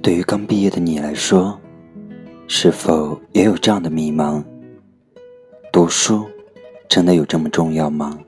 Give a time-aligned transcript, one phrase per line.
[0.00, 1.58] 对于刚毕业的你来说，
[2.46, 4.42] 是否也有这样的迷茫？
[5.72, 6.24] 读书
[6.88, 8.18] 真的有这么重要吗？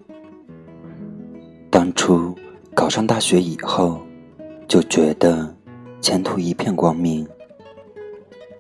[1.71, 2.35] 当初
[2.75, 4.01] 考上大学以后，
[4.67, 5.55] 就觉得
[6.01, 7.27] 前途一片光明。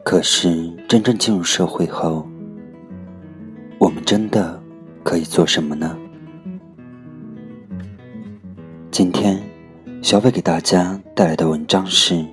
[0.04, 2.26] 可是真正进入社会后，
[3.78, 4.60] 我们真的
[5.02, 5.98] 可以做什么呢？
[8.90, 9.42] 今天，
[10.00, 12.24] 小北给大家带来的文章是：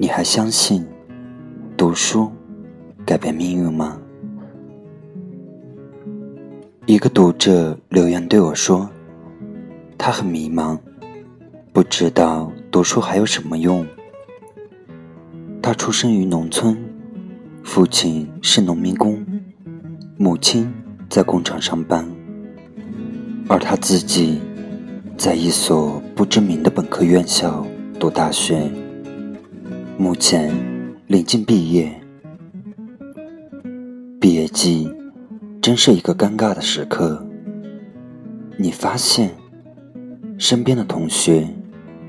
[0.00, 0.86] 你还相信
[1.76, 2.30] 读书
[3.04, 4.00] 改变命运吗？
[6.86, 8.88] 一个读者留言对我说
[9.98, 10.78] ：“他很迷茫，
[11.72, 13.84] 不知道读书还有什么用。
[15.60, 16.78] 他出生于农村，
[17.64, 19.26] 父亲是农民工，
[20.16, 20.72] 母亲
[21.10, 22.08] 在工厂上班，
[23.48, 24.40] 而他自己……”
[25.18, 27.66] 在一所不知名的本科院校
[27.98, 28.70] 读大学，
[30.00, 30.54] 目前
[31.08, 31.92] 临近毕业。
[34.20, 34.88] 毕业季
[35.60, 37.26] 真是一个尴尬的时刻。
[38.56, 39.36] 你发现
[40.38, 41.48] 身边的同学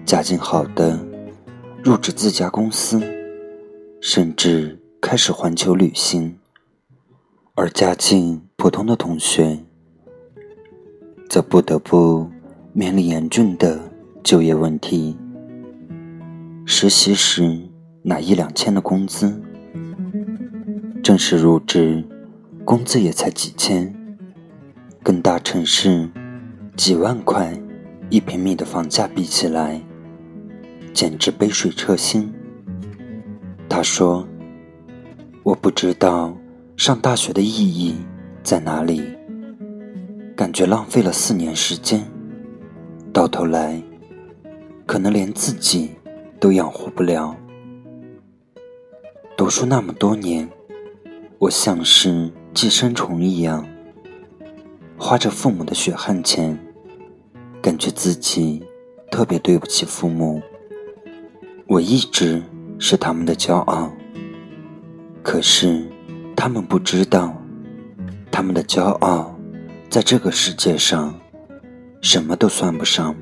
[0.06, 1.00] 家境好的
[1.84, 3.02] 入职自家公司，
[4.00, 6.38] 甚至开始环球旅行，
[7.56, 9.58] 而家境普通的同学
[11.28, 12.30] 则不得不。
[12.72, 13.80] 面临严峻的
[14.24, 15.18] 就业问题，
[16.64, 17.60] 实习时
[18.02, 19.42] 拿一两千的工资，
[21.04, 22.04] 正式入职，
[22.64, 23.94] 工资也才几千，
[25.04, 26.10] 跟大城市
[26.78, 27.60] 几万块
[28.10, 29.82] 一平米的房价比起来，
[30.94, 32.32] 简直杯水车薪。
[33.68, 34.28] 他说
[35.44, 36.36] ：“我不知道
[36.78, 37.96] 上大学的意义
[38.42, 39.04] 在哪里，
[40.36, 42.04] 感觉浪费了四年时间。”
[43.12, 43.82] 到头来，
[44.86, 45.92] 可能连自己
[46.40, 47.36] 都养活不了。
[49.40, 50.50] 读书那么多年，
[51.38, 53.66] 我像是寄生虫一样，
[54.98, 56.60] 花着父母的血汗钱，
[57.62, 58.62] 感觉自己
[59.10, 60.42] 特别对不起父母。
[61.68, 62.44] 我一直
[62.80, 63.90] 是他们的骄傲，
[65.24, 65.90] 可是
[66.36, 67.34] 他们不知道，
[68.30, 69.34] 他们的骄傲
[69.90, 71.18] 在这个世界上。
[72.02, 73.16] 什么都算不上。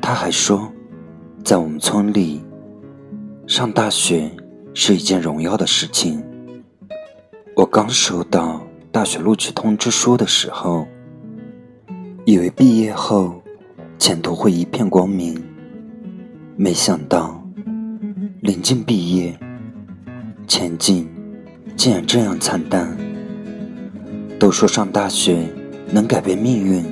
[0.00, 0.72] 他还说，
[1.44, 2.42] 在我们村里，
[3.48, 4.30] 上大学
[4.74, 6.22] 是一件荣耀的事情。
[7.56, 10.86] 我刚收到大学录取通知书的时候，
[12.26, 13.42] 以为毕业后
[13.98, 15.42] 前途会一片光明，
[16.56, 17.42] 没想到
[18.42, 19.34] 临近毕业，
[20.46, 21.08] 前景
[21.74, 22.94] 竟然这样惨淡。
[24.38, 25.48] 都说上大学
[25.90, 26.84] 能改变命运。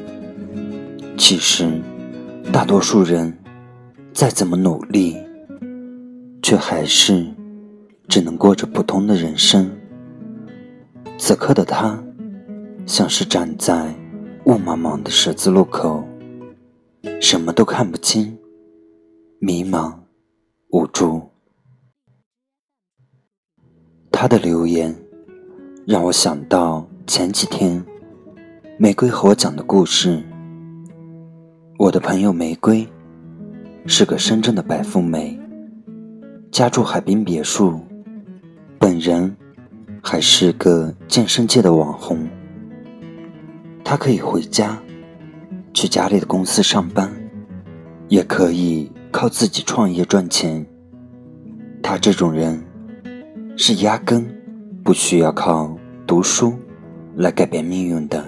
[1.19, 1.71] 其实，
[2.51, 3.37] 大多数人
[4.15, 5.19] 再怎么努力，
[6.49, 7.27] 却还是
[8.07, 9.69] 只能过着普通的人生。
[11.19, 12.01] 此刻的他，
[12.87, 13.93] 像是站在
[14.45, 16.07] 雾茫茫的十字路口，
[17.21, 18.39] 什么都看不清，
[19.41, 19.93] 迷茫、
[20.71, 21.21] 无助。
[24.13, 24.95] 他的留言
[25.85, 27.85] 让我想到前几天
[28.79, 30.23] 玫瑰和我讲的故事。
[31.77, 32.87] 我的朋友玫瑰
[33.85, 35.37] 是个深圳的白富美，
[36.57, 37.79] 家住海滨别墅，
[38.79, 39.37] 本人
[40.03, 42.27] 还是个健身界的网红。
[43.85, 44.83] 他可以回家，
[45.75, 47.13] 去家里的公司上班，
[48.09, 50.67] 也可以靠自己创业赚钱。
[51.83, 52.65] 他这种人
[53.59, 54.27] 是压根
[54.83, 55.77] 不需要靠
[56.07, 56.55] 读书
[57.17, 58.25] 来改变命运的。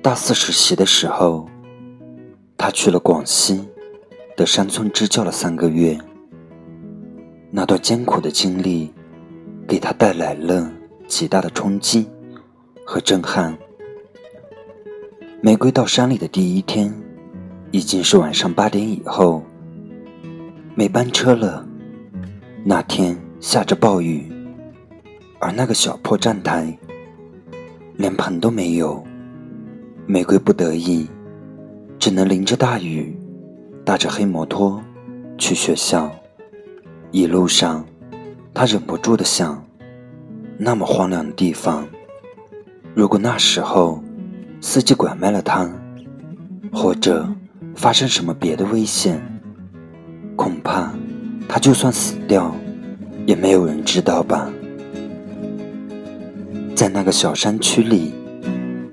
[0.00, 1.46] 大四实习的时候。
[2.56, 3.68] 他去了广西
[4.34, 5.98] 的山村支教了三个月，
[7.56, 8.92] 那段艰苦的经历
[9.64, 10.68] 给他带来了
[11.06, 12.04] 极大的冲击
[12.84, 13.56] 和震撼。
[15.40, 16.92] 玫瑰到山里的第一天，
[17.70, 19.40] 已经是晚上八点以后，
[20.74, 21.64] 没班车了。
[22.64, 24.32] 那天下着暴雨，
[25.38, 26.76] 而那个小破站台
[27.96, 29.00] 连棚都没有，
[30.06, 31.06] 玫瑰不得已。
[32.00, 33.16] 只能淋着大雨，
[33.84, 34.82] 搭着黑摩托
[35.38, 36.10] 去学校。
[37.14, 37.86] 一路上，
[38.52, 39.64] 他忍不住的想：
[40.58, 41.86] 那么荒凉的地方，
[42.92, 44.02] 如果那时候
[44.60, 45.70] 司机拐卖了他，
[46.72, 47.32] 或者
[47.76, 49.22] 发生什么别的危险，
[50.34, 50.92] 恐怕
[51.48, 52.52] 他就算死掉，
[53.26, 54.50] 也没有人知道吧。
[56.74, 58.12] 在那个小山区里，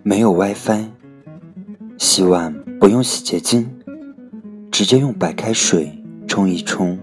[0.03, 0.85] 没有 WiFi，
[1.97, 3.68] 洗碗不用洗洁精，
[4.71, 5.91] 直接用白开水
[6.27, 7.00] 冲一冲。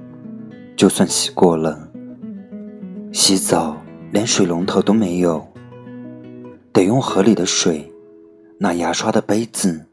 [0.78, 1.88] 就算洗过了，
[3.12, 3.76] 洗澡
[4.12, 5.44] 连水龙头都没有，
[6.72, 7.92] 得用河里的水，
[8.60, 9.88] 拿牙刷的杯子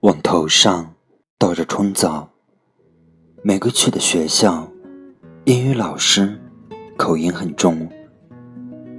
[0.00, 0.92] 往头上
[1.38, 2.28] 倒着冲澡。
[3.44, 4.68] 每个去的学校，
[5.44, 6.36] 英语老师
[6.96, 7.88] 口音很重，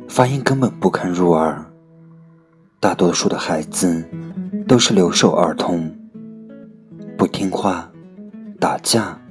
[0.08, 1.70] 发音根本不堪入耳。
[2.80, 4.06] 大多数的孩子
[4.70, 5.94] 都是留守儿童，
[7.18, 7.92] 不听话，
[8.58, 9.22] 打架，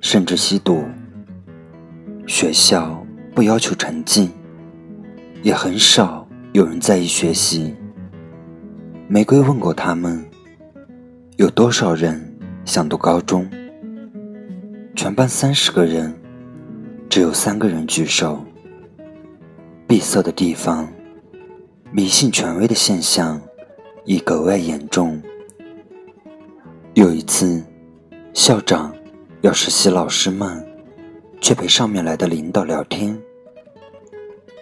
[0.00, 0.84] 甚至吸毒。
[2.28, 3.02] 学校
[3.34, 4.30] 不要求成绩，
[5.42, 7.74] 也很少有人在意学习。
[9.08, 10.22] 玫瑰问过他们，
[11.38, 12.22] 有多少人
[12.66, 13.48] 想读高中？
[14.94, 16.14] 全班三十个人，
[17.08, 18.44] 只有三个人举手。
[19.86, 20.86] 闭塞的地方，
[21.90, 23.40] 迷信权威的现象
[24.04, 25.18] 亦格外严重。
[26.92, 27.64] 有一次，
[28.34, 28.94] 校长
[29.40, 30.67] 要实习老师们。
[31.40, 33.18] 却陪上面来的领导聊天，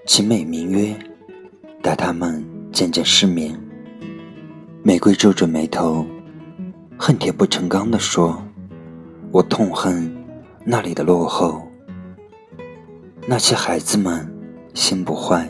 [0.06, 0.94] 其美名曰
[1.82, 3.58] 带他们见见世面。
[4.82, 6.06] 玫瑰皱着眉头，
[6.96, 8.40] 恨铁不成钢地说
[9.32, 10.14] ：“我痛恨
[10.64, 11.60] 那里的落后。
[13.26, 14.32] 那些孩子们
[14.74, 15.48] 心不坏，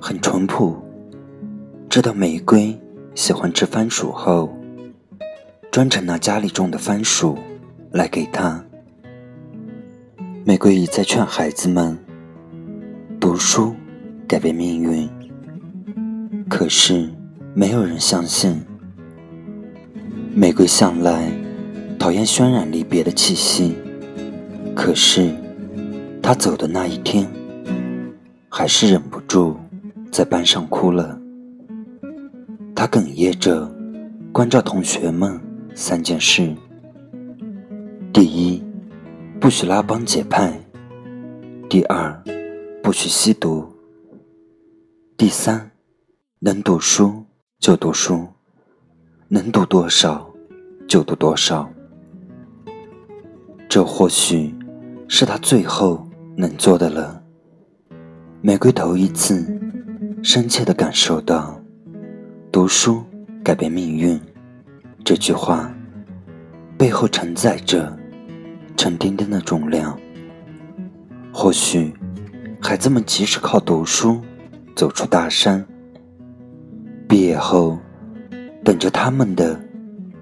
[0.00, 0.74] 很淳朴。
[1.90, 2.78] 知道玫瑰
[3.14, 4.48] 喜欢吃番薯后，
[5.70, 7.36] 专程拿家里种的番薯
[7.90, 8.64] 来给他。”
[10.42, 11.96] 玫瑰一再劝孩子们
[13.20, 13.74] 读书
[14.26, 15.06] 改变命运，
[16.48, 17.10] 可是
[17.52, 18.58] 没有人相信。
[20.34, 21.30] 玫瑰向来
[21.98, 23.76] 讨厌渲染离别的气息，
[24.74, 25.30] 可是
[26.22, 27.28] 他走的那一天，
[28.48, 29.58] 还是忍不住
[30.10, 31.20] 在班上哭了。
[32.74, 33.70] 他哽咽着
[34.32, 35.38] 关照同学们
[35.74, 36.54] 三件事：
[38.10, 38.62] 第一。
[39.40, 40.52] 不许拉帮结派。
[41.70, 42.22] 第二，
[42.82, 43.66] 不许吸毒。
[45.16, 45.70] 第三，
[46.40, 47.24] 能读书
[47.58, 48.28] 就读书，
[49.28, 50.30] 能读多少
[50.86, 51.66] 就读多少。
[53.66, 54.54] 这或许
[55.08, 57.22] 是他最后能做的了。
[58.42, 59.58] 玫瑰头一次
[60.22, 61.58] 深切的感受到
[62.52, 63.02] “读书
[63.42, 64.20] 改变命运”
[65.02, 65.74] 这句话
[66.76, 67.98] 背后承载着。
[68.76, 69.98] 沉甸甸的重量。
[71.32, 71.92] 或许，
[72.60, 74.20] 孩子们即使靠读书
[74.74, 75.64] 走出大山，
[77.08, 77.78] 毕业后
[78.64, 79.58] 等着他们的，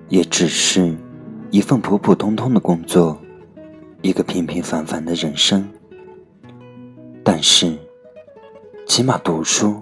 [0.09, 0.97] 也只是
[1.50, 3.19] 一份普普通通的工作，
[4.03, 5.67] 一个平平凡凡的人生。
[7.25, 7.77] 但是，
[8.87, 9.81] 起码读书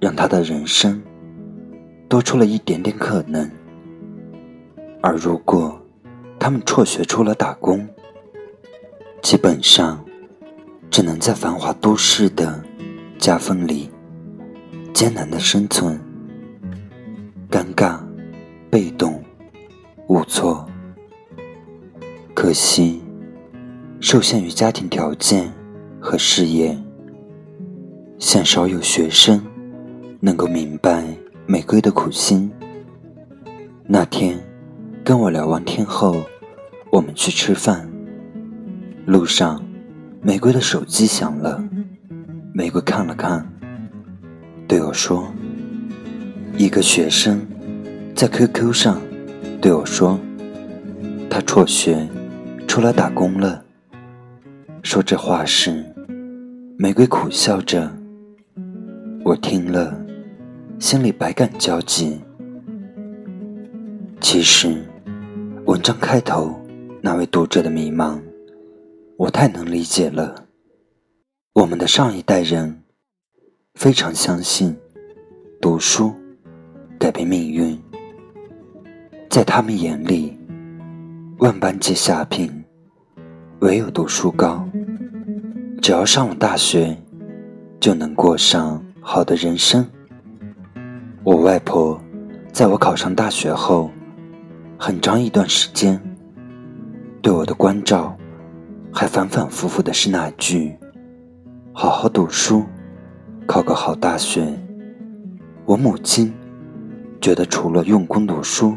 [0.00, 1.02] 让他的人生
[2.08, 3.50] 多出了一点点可能。
[5.00, 5.80] 而如果
[6.38, 7.88] 他们辍学出了打工，
[9.26, 10.00] 基本上，
[10.88, 12.62] 只能在繁华都市的
[13.18, 13.90] 夹缝里
[14.94, 15.98] 艰难的生存，
[17.50, 17.98] 尴尬、
[18.70, 19.20] 被动、
[20.06, 20.64] 无措。
[22.34, 23.02] 可惜，
[23.98, 25.52] 受限于家庭条件
[26.00, 26.78] 和事业，
[28.20, 29.44] 鲜少有学生
[30.20, 31.04] 能够明白
[31.46, 32.48] 玫瑰的苦心。
[33.88, 34.38] 那天，
[35.02, 36.14] 跟我聊完天后，
[36.92, 37.90] 我们去吃饭。
[39.06, 39.62] 路上，
[40.20, 41.62] 玫瑰的手机响了。
[42.52, 43.46] 玫瑰看了看，
[44.66, 45.32] 对我说
[46.58, 47.40] ：“一个学生
[48.16, 49.00] 在 QQ 上
[49.60, 50.18] 对我说，
[51.30, 52.04] 他辍学
[52.66, 53.62] 出来打工了。”
[54.82, 55.84] 说这话时，
[56.76, 57.88] 玫瑰苦笑着。
[59.24, 59.96] 我听了，
[60.80, 62.20] 心里百感交集。
[64.20, 64.82] 其实，
[65.64, 66.60] 文章开头
[67.00, 68.18] 那位读者的迷茫。
[69.18, 70.46] 我太能理解了，
[71.54, 72.82] 我们的上一代人
[73.74, 74.76] 非常相信
[75.58, 76.12] 读书
[76.98, 77.80] 改变命运，
[79.30, 80.38] 在他们眼里，
[81.38, 82.62] 万般皆下品，
[83.60, 84.68] 唯有读书高。
[85.80, 86.94] 只要上了大学，
[87.80, 89.88] 就能过上好的人生。
[91.24, 91.98] 我外婆
[92.52, 93.90] 在我考上大学后，
[94.78, 95.98] 很长一段时间
[97.22, 98.14] 对我的关照。
[98.98, 100.74] 还反反复复的是那句
[101.70, 102.64] ：“好好读书，
[103.46, 104.58] 考个好大学。”
[105.66, 106.32] 我母亲
[107.20, 108.74] 觉得除了用功读书，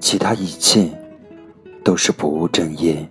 [0.00, 0.90] 其他一切
[1.84, 3.08] 都是不务正业。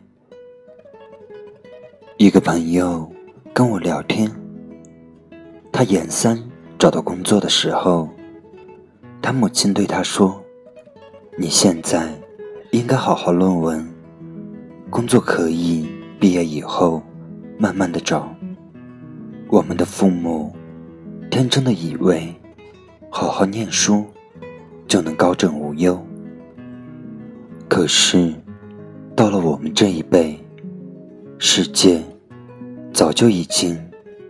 [2.18, 3.10] 一个朋友
[3.53, 4.30] 跟我聊天，
[5.72, 6.38] 他研三
[6.77, 8.10] 找到工作的时候，
[9.22, 10.44] 他母亲对他说
[11.39, 12.13] ：“你现在
[12.72, 13.88] 应该好好论文，
[14.89, 15.89] 工作可以
[16.22, 17.01] 毕业以后
[17.58, 18.34] 慢慢的找。”
[19.50, 20.56] 我们的父母
[21.32, 22.34] 天真的以为，
[23.10, 24.06] 好好念书
[24.88, 26.00] 就能高枕无忧。
[27.68, 28.34] 可是，
[29.16, 30.40] 到了我们这一辈，
[31.40, 32.01] 世界
[32.94, 33.75] 早就已经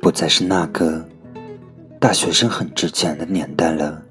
[0.02, 1.06] 不再是那个
[2.00, 4.02] 大学生很值钱的年代了。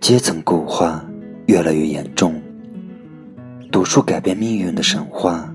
[0.00, 1.04] 阶层固化
[1.46, 2.40] 越来越严重，
[3.70, 5.51] 读书改变命运的神话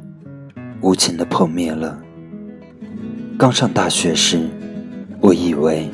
[0.82, 2.02] 无情的破灭了。
[3.38, 4.48] 刚上大学时，
[5.22, 5.90] 我以为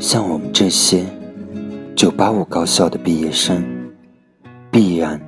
[0.00, 1.04] 像我们这些
[1.96, 3.64] 九八五高校的毕业生。
[4.72, 5.20] 必然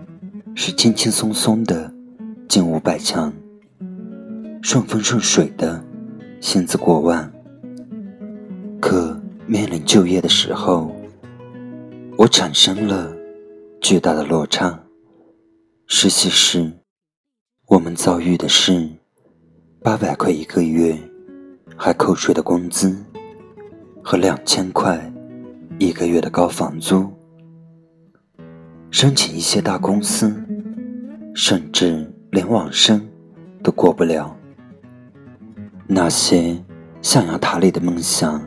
[0.55, 1.93] 是轻轻松松的
[2.47, 3.33] 进五百强，
[4.63, 5.83] 顺风顺水的
[6.41, 7.29] 薪资过万。
[8.81, 10.95] 可面临就业的时候，
[12.17, 13.13] 我产生了
[13.81, 14.79] 巨大的落差。
[15.89, 16.73] 实习时，
[17.73, 18.87] 我们遭遇的是
[19.83, 20.95] 八百块一个月
[21.75, 22.95] 还扣税的工资，
[24.05, 25.11] 和两千块
[25.79, 27.11] 一个月的高房租。
[28.91, 30.37] 申请一些大公司，
[31.35, 33.01] 甚至连网申
[33.63, 34.37] 都过不了。
[35.87, 36.63] 那些
[37.01, 38.47] 象牙塔里的梦想，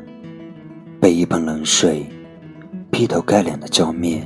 [1.01, 2.05] 被一盆冷水
[2.91, 4.22] 劈头盖脸的浇灭。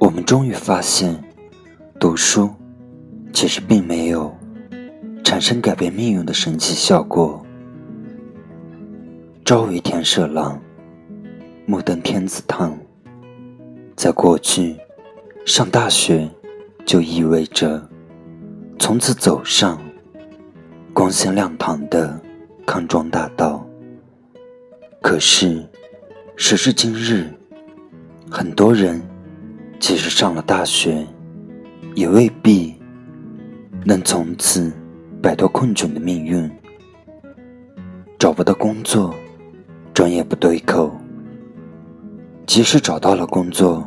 [0.00, 1.22] 我们终于发现，
[2.00, 2.50] 读书
[3.32, 4.34] 其实并没有
[5.24, 7.44] 产生改变命运的神奇效果。
[9.44, 10.60] 朝为田舍郎，
[11.66, 12.78] 暮登天子堂。
[13.96, 14.76] 在过去，
[15.44, 16.28] 上大学
[16.86, 17.86] 就意味着
[18.78, 19.80] 从此走上
[20.92, 22.18] 光鲜亮堂的
[22.64, 23.66] 康庄大道。
[25.02, 25.66] 可是，
[26.36, 27.26] 时至今日，
[28.30, 29.02] 很多人
[29.78, 31.06] 即使上了大学，
[31.94, 32.79] 也未必
[33.84, 34.72] 能从此
[35.22, 36.50] 摆脱困窘的命运。
[38.18, 39.14] 找不到工作，
[39.94, 40.94] 专业不对口，
[42.46, 43.86] 即使找到了工作。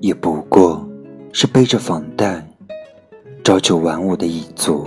[0.00, 0.86] 也不过
[1.32, 2.46] 是背着房贷，
[3.42, 4.86] 朝九晚五的蚁族。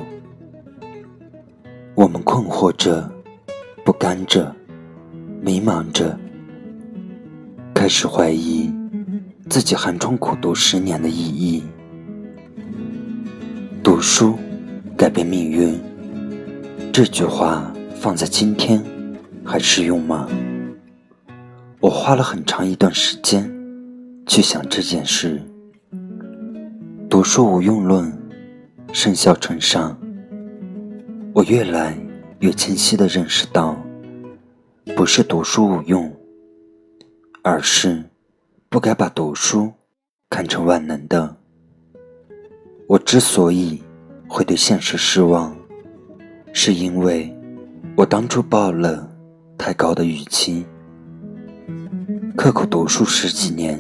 [1.96, 3.12] 我们困惑着，
[3.84, 4.56] 不甘着，
[5.42, 6.16] 迷茫着，
[7.74, 8.72] 开始怀疑
[9.50, 11.64] 自己寒窗苦读十年的意义。
[13.88, 14.38] 读书
[14.98, 15.80] 改变命运，
[16.92, 18.84] 这句话放在今天
[19.46, 20.28] 还适用吗？
[21.80, 23.50] 我花了很长一段时间。
[24.28, 25.42] 去想这件事，
[27.10, 28.12] 读书无用论
[28.92, 29.98] 甚嚣尘上。
[31.34, 31.98] 我越来
[32.40, 33.82] 越清晰地认识到，
[34.98, 36.14] 不是读书无用，
[37.42, 38.04] 而是
[38.68, 39.72] 不该把读书
[40.30, 41.38] 看成万能的。
[42.88, 43.84] 我之所以
[44.30, 45.54] 会对现实失望，
[46.54, 47.36] 是因为
[47.98, 49.12] 我当初抱了
[49.58, 50.66] 太高的预期，
[52.38, 53.78] 刻苦读书十几年。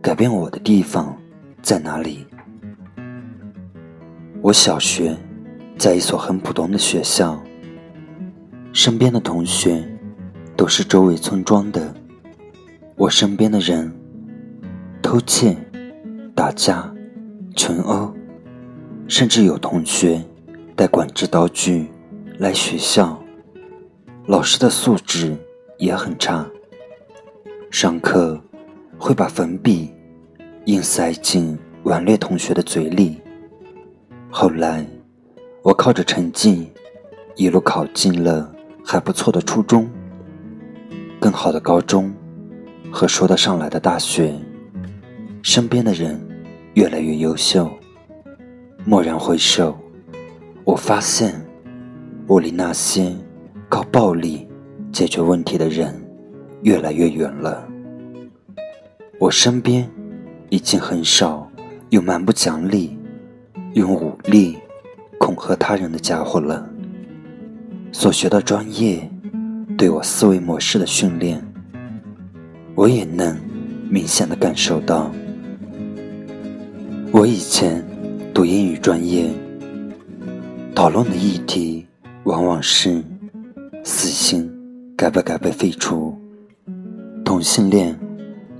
[0.00, 1.16] 改变我的地方
[1.62, 2.24] 在哪里？
[4.40, 5.16] 我小学
[5.76, 7.42] 在一所很普通的学校，
[8.72, 9.84] 身边的同学
[10.56, 11.92] 都是周围村庄的。
[12.94, 13.92] 我身边的人
[15.02, 15.56] 偷窃、
[16.36, 16.93] 打架、
[17.54, 18.12] 群殴，
[19.08, 20.22] 甚至有同学
[20.76, 21.88] 带管制刀具
[22.38, 23.20] 来学校。
[24.26, 25.36] 老师的素质
[25.78, 26.46] 也很差，
[27.70, 28.40] 上课
[28.98, 29.90] 会把粉笔。
[30.66, 33.20] 硬塞进顽劣同学的嘴里。
[34.30, 34.86] 后来，
[35.62, 36.72] 我靠着成绩，
[37.36, 38.50] 一路考进了
[38.82, 39.86] 还不错的初中，
[41.20, 42.10] 更好的高中，
[42.90, 44.34] 和说得上来的大学。
[45.42, 46.18] 身边的人
[46.74, 47.70] 越来越优秀。
[48.86, 49.76] 蓦然回首，
[50.64, 51.34] 我发现，
[52.26, 53.12] 我离那些
[53.68, 54.46] 靠暴力
[54.92, 55.94] 解决问题的人
[56.62, 57.66] 越来越远了。
[59.18, 59.90] 我身边。
[60.50, 61.50] 已经很少
[61.88, 62.96] 有蛮不讲理、
[63.72, 64.56] 用武力
[65.18, 66.64] 恐吓他人的家伙了。
[67.90, 69.10] 所学的专业
[69.76, 71.44] 对我思维模式的训练，
[72.76, 73.36] 我也能
[73.90, 75.10] 明显的感受到。
[77.16, 77.80] 我以前
[78.34, 79.32] 读英语专业，
[80.74, 81.86] 讨论的议题
[82.24, 83.00] 往往是
[83.84, 84.52] 死刑
[84.96, 86.12] 该不该被废除，
[87.24, 87.96] 同性恋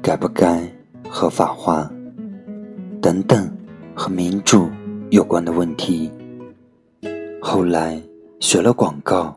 [0.00, 0.62] 该不该
[1.08, 1.90] 合法化
[3.02, 3.52] 等等
[3.92, 4.70] 和民主
[5.10, 6.08] 有关的问题。
[7.42, 8.00] 后来
[8.38, 9.36] 学了广告，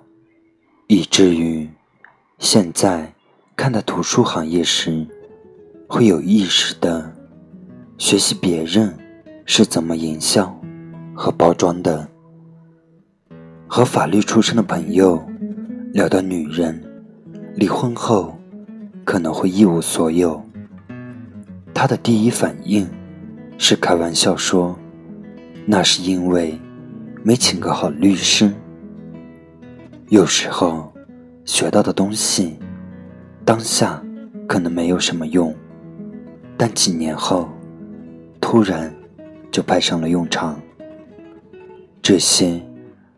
[0.86, 1.68] 以至于
[2.38, 3.12] 现在
[3.56, 5.04] 看待图书行业时，
[5.88, 7.12] 会有意识的
[7.98, 8.96] 学习别人
[9.48, 10.56] 是怎么营销
[11.16, 12.08] 和包装的。
[13.68, 15.20] 和法律出身的朋友
[15.94, 16.80] 聊到女人
[17.56, 18.38] 离婚后
[19.04, 20.39] 可能会一无所有，
[21.74, 22.88] 他的第一反应
[23.58, 24.77] 是开玩笑说
[25.66, 26.56] ：“那是因为。”
[27.24, 28.50] 没请个好律师，
[30.08, 30.89] 有时候
[31.44, 32.58] 学到的东西，
[33.44, 34.01] 当下
[34.48, 35.54] 可能没有什么用，
[36.56, 37.50] 但几年后，
[38.39, 38.94] 突然
[39.58, 40.62] 就派上了用场。
[42.00, 42.62] 这些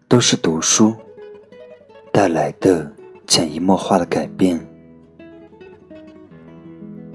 [0.07, 0.95] 都是读书
[2.13, 2.89] 带来的
[3.27, 4.57] 潜移默化的改变。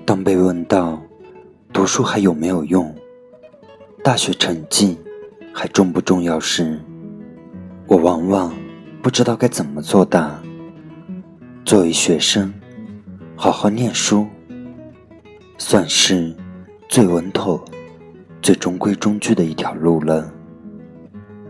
[0.05, 1.03] 当被问到
[1.73, 2.95] 读书还有没有用，
[4.03, 4.99] 大学成绩。
[5.57, 6.81] 还重不重要时，
[7.87, 8.53] 我往往
[9.01, 10.39] 不知道该怎么作答。
[11.65, 12.53] 作为学生，
[13.37, 14.27] 好好念书，
[15.57, 16.35] 算是
[16.89, 17.65] 最稳妥、
[18.45, 20.31] 最中规中矩的一条路了。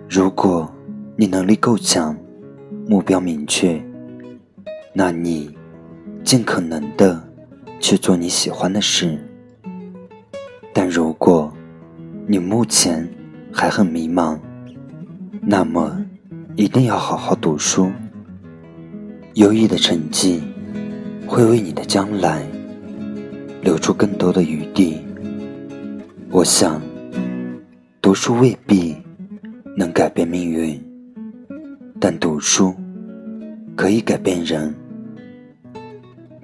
[0.08, 0.72] 如果
[1.16, 2.16] 你能力够强，
[2.86, 3.84] 目标明确，
[4.92, 5.52] 那你
[6.22, 7.20] 尽可能的
[7.80, 9.18] 去做你喜欢的事。
[10.72, 11.52] 但如果
[12.28, 13.04] 你目前，
[13.52, 14.38] 还很迷茫，
[15.42, 16.00] 那么
[16.54, 17.90] 一定要好好读书。
[19.34, 20.40] 优异的成绩
[21.26, 22.46] 会为你的将来
[23.62, 25.03] 留出更多的余地。
[26.35, 26.83] 我想，
[28.03, 28.97] 读书未必
[29.77, 30.83] 能改变命运，
[32.01, 32.75] 但读书
[33.77, 34.75] 可以改变人。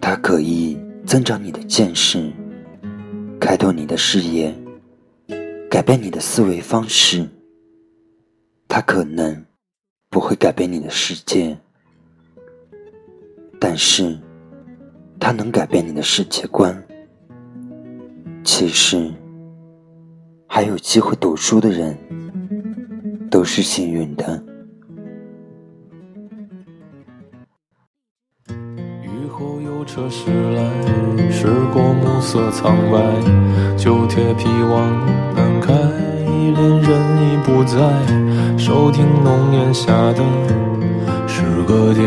[0.00, 2.30] 它可以增长你的见识，
[3.40, 4.54] 开拓你的视野。
[5.68, 7.28] 改变你的思维方式，
[8.68, 9.44] 它可能
[10.08, 11.58] 不会改变你的世界，
[13.58, 14.16] 但是
[15.18, 16.80] 它能改变你的世界观。
[18.44, 19.12] 其实，
[20.52, 21.96] 还有机会读书的人，
[23.30, 24.42] 都是幸运的。
[29.00, 30.68] 雨后有车驶来，
[31.30, 32.98] 驶过暮色苍白，
[33.76, 34.90] 旧铁皮往
[35.36, 35.60] 南。
[35.60, 37.78] 开，恋人已不在，
[38.58, 40.24] 收听浓烟下的
[41.28, 42.04] 诗歌电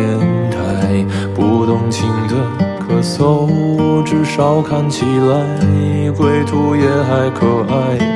[0.51, 2.35] 台，不动情的
[2.81, 8.12] 咳嗽，至少看起来归途也还可爱，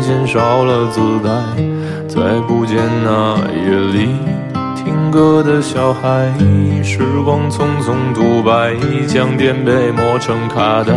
[0.00, 1.30] 琴弦少了姿态，
[2.08, 4.08] 再不见那夜里
[4.74, 6.32] 听歌的小孩，
[6.82, 8.74] 时光匆匆独白，
[9.06, 10.94] 将颠沛磨成卡带。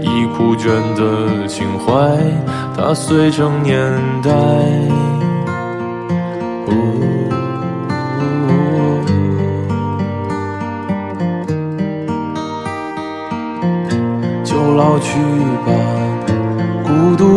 [0.00, 1.92] 已枯卷的情怀，
[2.76, 3.80] 它碎成年
[4.22, 4.30] 代。
[14.44, 15.18] 就老去
[15.66, 15.72] 吧，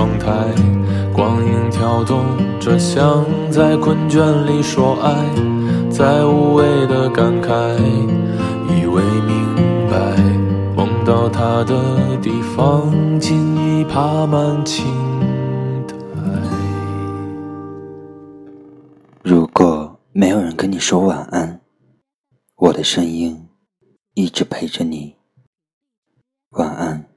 [0.00, 0.32] 窗台，
[1.12, 2.24] 光影跳动
[2.58, 5.12] 着，像在困倦里说爱，
[5.90, 7.76] 在无谓的感慨，
[8.66, 9.54] 以为明
[9.90, 10.16] 白，
[10.74, 14.86] 梦到他的地方，竟已爬满青
[15.86, 15.94] 苔。
[19.22, 21.60] 如果没有人跟你说晚安，
[22.56, 23.46] 我的声音
[24.14, 25.16] 一直陪着你。
[26.52, 27.09] 晚安。